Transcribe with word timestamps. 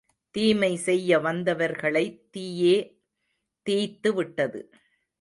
தீமை 0.31 0.75
செய்ய 0.75 1.19
வந்தவர் 1.19 1.71
களைத் 1.71 2.31
தீயே 2.31 2.99
தீய்த்து 3.69 4.13
விட்டது. 4.13 4.69